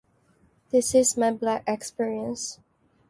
[0.71, 2.57] That is my black experience.